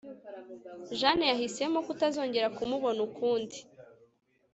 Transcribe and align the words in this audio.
Jane 0.99 1.25
yahisemo 1.31 1.79
kutazongera 1.87 2.47
kumubona 2.57 2.99
ukundi 3.07 3.57